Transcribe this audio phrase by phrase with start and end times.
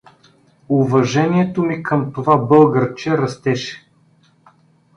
[0.69, 3.87] Уважението ми към това българче растеше.